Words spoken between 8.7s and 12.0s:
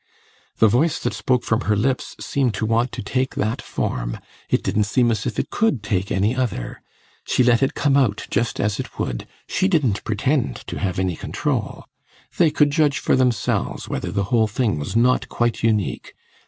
it would she didn't pretend to have any control.